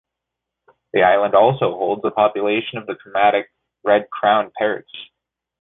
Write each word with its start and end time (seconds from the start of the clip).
The 0.93 1.03
island 1.03 1.35
also 1.35 1.73
holds 1.75 2.01
a 2.05 2.09
population 2.09 2.79
of 2.79 2.87
the 2.87 2.95
Kermadec 2.95 3.45
red-crowned 3.83 4.51
parakeet. 4.57 5.11